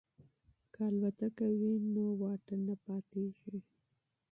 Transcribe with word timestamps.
که 0.73 0.79
الوتکه 0.89 1.45
وي 1.59 1.73
نو 1.93 2.03
واټن 2.19 2.59
نه 2.67 2.75
پاتیږي. 2.85 3.57